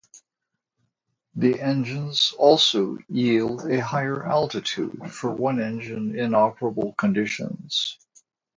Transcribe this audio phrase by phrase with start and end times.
[1.35, 7.99] The engines also yield a higher altitude for one-engine-inoperable conditions.